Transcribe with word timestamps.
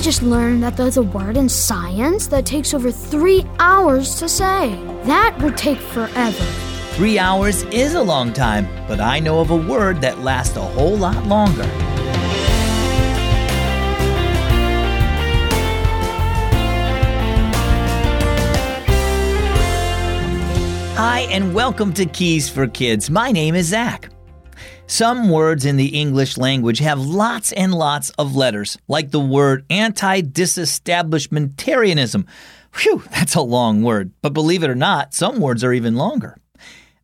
I 0.00 0.02
just 0.02 0.22
learned 0.22 0.62
that 0.62 0.78
there's 0.78 0.96
a 0.96 1.02
word 1.02 1.36
in 1.36 1.46
science 1.46 2.26
that 2.28 2.46
takes 2.46 2.72
over 2.72 2.90
three 2.90 3.44
hours 3.58 4.14
to 4.14 4.30
say. 4.30 4.70
That 5.04 5.38
would 5.42 5.58
take 5.58 5.76
forever. 5.76 6.42
Three 6.94 7.18
hours 7.18 7.64
is 7.64 7.92
a 7.92 8.00
long 8.00 8.32
time, 8.32 8.66
but 8.88 8.98
I 8.98 9.20
know 9.20 9.40
of 9.40 9.50
a 9.50 9.56
word 9.56 10.00
that 10.00 10.20
lasts 10.20 10.56
a 10.56 10.62
whole 10.62 10.96
lot 10.96 11.26
longer. 11.26 11.66
Hi, 20.96 21.26
and 21.30 21.52
welcome 21.52 21.92
to 21.92 22.06
Keys 22.06 22.48
for 22.48 22.66
Kids. 22.66 23.10
My 23.10 23.32
name 23.32 23.54
is 23.54 23.66
Zach. 23.66 24.08
Some 24.86 25.30
words 25.30 25.64
in 25.64 25.76
the 25.76 26.00
English 26.00 26.36
language 26.36 26.80
have 26.80 26.98
lots 26.98 27.52
and 27.52 27.74
lots 27.74 28.10
of 28.10 28.34
letters, 28.34 28.76
like 28.88 29.10
the 29.10 29.20
word 29.20 29.64
anti 29.70 30.22
disestablishmentarianism. 30.22 32.26
Phew, 32.72 33.02
that's 33.10 33.34
a 33.34 33.40
long 33.40 33.82
word, 33.82 34.12
but 34.22 34.32
believe 34.32 34.62
it 34.62 34.70
or 34.70 34.74
not, 34.74 35.14
some 35.14 35.40
words 35.40 35.64
are 35.64 35.72
even 35.72 35.96
longer. 35.96 36.36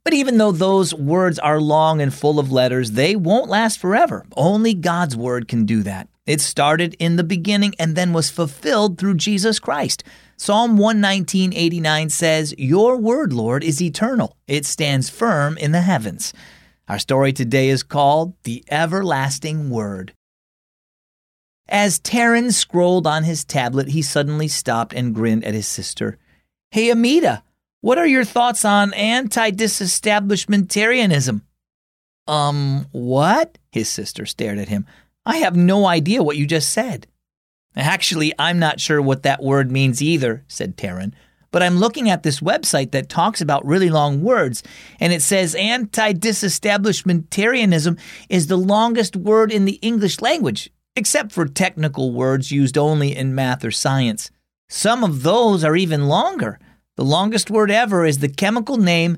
But 0.05 0.15
even 0.15 0.39
though 0.39 0.53
those 0.53 0.95
words 0.95 1.39
are 1.41 1.61
long 1.61 2.01
and 2.01 2.15
full 2.15 2.39
of 2.39 2.53
letters, 2.53 2.93
they 2.93 3.16
won't 3.16 3.51
last 3.51 3.80
forever. 3.80 4.25
Only 4.37 4.73
God's 4.73 5.16
word 5.16 5.49
can 5.49 5.66
do 5.66 5.83
that. 5.83 6.09
It 6.27 6.41
started 6.41 6.95
in 7.01 7.16
the 7.16 7.25
beginning 7.25 7.75
and 7.79 7.97
then 7.97 8.13
was 8.13 8.30
fulfilled 8.30 8.99
through 8.99 9.15
Jesus 9.15 9.59
Christ. 9.59 10.05
Psalm 10.37 10.79
119.89 10.79 12.11
says, 12.11 12.55
Your 12.59 12.97
word, 12.97 13.33
Lord, 13.33 13.65
is 13.65 13.83
eternal. 13.83 14.37
It 14.47 14.66
stands 14.66 15.09
firm 15.09 15.57
in 15.59 15.73
the 15.73 15.80
heavens. 15.80 16.33
Our 16.89 17.01
story 17.01 17.33
today 17.33 17.69
is 17.69 17.83
called 17.83 18.35
The 18.45 18.63
Everlasting 18.71 19.71
Word. 19.71 20.13
As 21.69 21.99
Taryn 21.99 22.53
scrolled 22.53 23.09
on 23.09 23.25
his 23.25 23.45
tablet, 23.45 23.89
he 23.89 24.03
suddenly 24.03 24.47
stopped 24.47 24.93
and 24.93 25.13
grinned 25.13 25.45
at 25.45 25.55
his 25.55 25.66
sister. 25.66 26.16
Hey, 26.71 26.91
Amita, 26.91 27.43
what 27.80 27.99
are 27.99 28.07
your 28.07 28.25
thoughts 28.25 28.65
on 28.65 28.95
anti 28.95 29.51
disestablishmentarianism? 29.51 31.41
Um, 32.29 32.87
what? 32.93 33.59
His 33.73 33.88
sister 33.88 34.25
stared 34.25 34.59
at 34.59 34.69
him. 34.69 34.87
I 35.25 35.38
have 35.38 35.57
no 35.57 35.87
idea 35.87 36.23
what 36.23 36.37
you 36.37 36.47
just 36.47 36.69
said. 36.69 37.09
Actually, 37.75 38.32
I'm 38.38 38.60
not 38.60 38.79
sure 38.79 39.03
what 39.03 39.25
that 39.25 39.43
word 39.43 39.73
means 39.73 40.01
either, 40.01 40.45
said 40.47 40.77
Taryn. 40.77 41.15
But 41.57 41.62
I'm 41.62 41.79
looking 41.79 42.10
at 42.10 42.23
this 42.23 42.40
website 42.40 42.90
that 42.90 43.09
talks 43.09 43.40
about 43.40 43.65
really 43.65 43.88
long 43.88 44.23
words, 44.23 44.62
and 45.01 45.10
it 45.10 45.23
says 45.23 45.54
anti 45.54 46.13
disestablishmentarianism 46.13 47.98
is 48.29 48.46
the 48.46 48.59
longest 48.59 49.16
word 49.16 49.51
in 49.51 49.65
the 49.65 49.79
English 49.80 50.21
language, 50.21 50.68
except 50.96 51.32
for 51.32 51.46
technical 51.46 52.13
words 52.13 52.52
used 52.52 52.76
only 52.76 53.16
in 53.16 53.35
math 53.35 53.65
or 53.65 53.71
science. 53.71 54.30
Some 54.68 55.02
of 55.02 55.23
those 55.23 55.65
are 55.65 55.76
even 55.76 56.09
longer. 56.09 56.60
The 56.96 57.07
longest 57.07 57.51
word 57.51 57.70
ever 57.70 58.04
is 58.04 58.18
the 58.18 58.29
chemical 58.29 58.76
name 58.76 59.16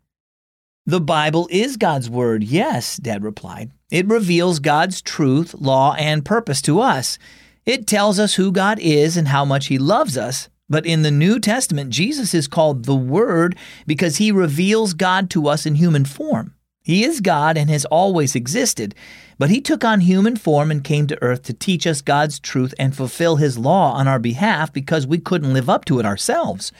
The 0.87 0.99
Bible 0.99 1.47
is 1.51 1.77
God's 1.77 2.09
Word, 2.09 2.43
yes, 2.43 2.97
Dad 2.97 3.23
replied. 3.23 3.69
It 3.91 4.07
reveals 4.07 4.57
God's 4.57 4.99
truth, 4.99 5.53
law, 5.53 5.93
and 5.93 6.25
purpose 6.25 6.59
to 6.63 6.79
us. 6.79 7.19
It 7.67 7.85
tells 7.85 8.17
us 8.17 8.33
who 8.33 8.51
God 8.51 8.79
is 8.79 9.15
and 9.15 9.27
how 9.27 9.45
much 9.45 9.67
He 9.67 9.77
loves 9.77 10.17
us. 10.17 10.49
But 10.67 10.87
in 10.87 11.03
the 11.03 11.11
New 11.11 11.39
Testament, 11.39 11.91
Jesus 11.91 12.33
is 12.33 12.47
called 12.47 12.85
the 12.85 12.95
Word 12.95 13.55
because 13.85 14.17
He 14.17 14.31
reveals 14.31 14.95
God 14.95 15.29
to 15.29 15.47
us 15.47 15.67
in 15.67 15.75
human 15.75 16.03
form. 16.03 16.55
He 16.81 17.03
is 17.03 17.21
God 17.21 17.57
and 17.57 17.69
has 17.69 17.85
always 17.85 18.35
existed, 18.35 18.95
but 19.37 19.51
He 19.51 19.61
took 19.61 19.83
on 19.85 19.99
human 19.99 20.35
form 20.35 20.71
and 20.71 20.83
came 20.83 21.05
to 21.07 21.21
earth 21.21 21.43
to 21.43 21.53
teach 21.53 21.85
us 21.85 22.01
God's 22.01 22.39
truth 22.39 22.73
and 22.79 22.95
fulfill 22.95 23.35
His 23.35 23.55
law 23.55 23.93
on 23.93 24.07
our 24.07 24.17
behalf 24.17 24.73
because 24.73 25.05
we 25.05 25.19
couldn't 25.19 25.53
live 25.53 25.69
up 25.69 25.85
to 25.85 25.99
it 25.99 26.07
ourselves. 26.07 26.71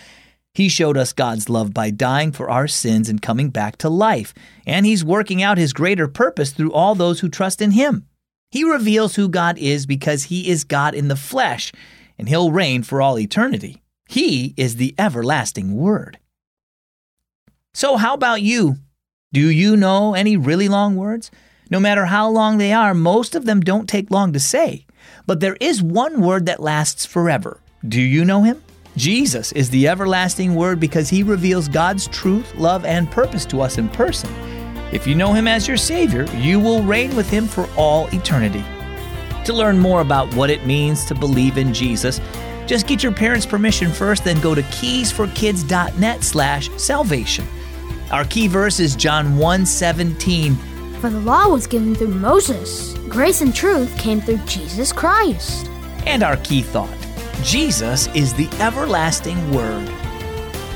He 0.54 0.68
showed 0.68 0.98
us 0.98 1.14
God's 1.14 1.50
love 1.50 1.74
by 1.74 1.92
dying 1.92 2.32
for 2.32 2.50
our 2.50 2.68
sins 2.68 3.08
and 3.08 3.22
coming 3.22 3.50
back 3.50 3.78
to 3.78 3.90
life, 3.90 4.34
and 4.66 4.86
He's 4.86 5.04
working 5.04 5.42
out 5.42 5.58
His 5.58 5.74
greater 5.74 6.08
purpose 6.08 6.52
through 6.52 6.74
all 6.74 6.94
those 6.94 7.22
who 7.22 7.30
trust 7.30 7.62
in 7.62 7.72
Him. 7.72 8.08
He 8.50 8.64
reveals 8.64 9.16
who 9.16 9.30
God 9.30 9.58
is 9.58 9.86
because 9.86 10.26
He 10.26 10.50
is 10.50 10.66
God 10.66 10.94
in 10.94 11.08
the 11.08 11.16
flesh, 11.16 11.72
and 12.18 12.28
He'll 12.28 12.52
reign 12.52 12.84
for 12.84 13.02
all 13.02 13.18
eternity. 13.18 13.82
He 14.10 14.54
is 14.58 14.76
the 14.76 14.94
everlasting 14.98 15.76
Word. 15.78 16.20
So, 17.74 17.96
how 17.96 18.14
about 18.14 18.42
you? 18.42 18.76
Do 19.32 19.50
you 19.50 19.78
know 19.78 20.14
any 20.14 20.36
really 20.36 20.68
long 20.68 20.98
words? 20.98 21.32
No 21.70 21.80
matter 21.80 22.06
how 22.06 22.30
long 22.30 22.58
they 22.58 22.74
are, 22.74 22.94
most 22.94 23.34
of 23.34 23.46
them 23.46 23.62
don't 23.62 23.88
take 23.88 24.12
long 24.12 24.34
to 24.34 24.40
say. 24.42 24.86
But 25.26 25.40
there 25.40 25.56
is 25.62 25.82
one 25.82 26.20
word 26.20 26.46
that 26.48 26.60
lasts 26.60 27.06
forever. 27.06 27.62
Do 27.88 28.02
you 28.02 28.26
know 28.26 28.44
him? 28.44 28.62
Jesus 28.98 29.54
is 29.54 29.70
the 29.70 29.88
everlasting 29.88 30.54
Word 30.54 30.80
because 30.80 31.10
He 31.10 31.24
reveals 31.24 31.70
God's 31.70 32.08
truth, 32.08 32.54
love, 32.56 32.84
and 32.84 33.10
purpose 33.10 33.46
to 33.46 33.62
us 33.62 33.78
in 33.78 33.88
person. 33.88 34.30
If 34.92 35.08
you 35.08 35.16
know 35.16 35.32
Him 35.32 35.48
as 35.48 35.68
your 35.68 35.78
Savior, 35.78 36.26
you 36.36 36.60
will 36.60 36.84
reign 36.84 37.16
with 37.16 37.30
Him 37.30 37.48
for 37.48 37.70
all 37.78 38.08
eternity. 38.08 38.64
To 39.46 39.54
learn 39.54 39.80
more 39.80 40.02
about 40.02 40.34
what 40.36 40.50
it 40.50 40.66
means 40.66 41.06
to 41.06 41.16
believe 41.16 41.58
in 41.58 41.74
Jesus, 41.74 42.20
just 42.66 42.86
get 42.86 43.02
your 43.02 43.14
parents' 43.14 43.46
permission 43.46 43.92
first, 43.92 44.26
then 44.26 44.40
go 44.42 44.54
to 44.54 44.62
keysforkids.net 44.64 46.24
slash 46.24 46.70
salvation. 46.72 47.46
Our 48.12 48.26
key 48.26 48.48
verse 48.48 48.82
is 48.82 48.98
John 48.98 49.38
1 49.38 49.66
17. 49.66 50.56
For 51.00 51.10
the 51.10 51.22
law 51.22 51.48
was 51.48 51.66
given 51.66 51.96
through 51.96 52.10
Moses, 52.10 52.94
grace 53.08 53.40
and 53.40 53.56
truth 53.56 53.98
came 53.98 54.20
through 54.20 54.40
Jesus 54.40 54.92
Christ. 54.92 55.68
And 56.06 56.24
our 56.24 56.38
key 56.38 56.62
thought 56.62 56.90
Jesus 57.44 58.08
is 58.16 58.34
the 58.34 58.48
everlasting 58.60 59.52
Word. 59.52 59.88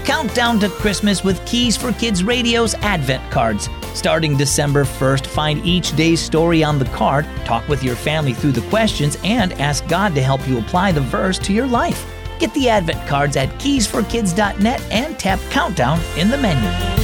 Countdown 0.03 0.59
to 0.59 0.69
Christmas 0.69 1.23
with 1.23 1.43
Keys 1.45 1.77
for 1.77 1.91
Kids 1.93 2.23
Radio's 2.23 2.73
Advent 2.75 3.29
cards. 3.31 3.69
Starting 3.93 4.35
December 4.35 4.83
1st, 4.83 5.27
find 5.27 5.65
each 5.65 5.95
day's 5.95 6.19
story 6.19 6.63
on 6.63 6.79
the 6.79 6.85
card, 6.85 7.27
talk 7.45 7.67
with 7.67 7.83
your 7.83 7.95
family 7.95 8.33
through 8.33 8.51
the 8.51 8.67
questions, 8.69 9.17
and 9.23 9.53
ask 9.53 9.87
God 9.87 10.15
to 10.15 10.21
help 10.21 10.47
you 10.47 10.57
apply 10.59 10.91
the 10.91 11.01
verse 11.01 11.37
to 11.39 11.53
your 11.53 11.67
life. 11.67 12.05
Get 12.39 12.53
the 12.53 12.69
Advent 12.69 13.07
cards 13.07 13.37
at 13.37 13.49
keysforkids.net 13.59 14.81
and 14.91 15.17
tap 15.17 15.39
Countdown 15.51 15.99
in 16.17 16.29
the 16.29 16.37
menu. 16.37 16.94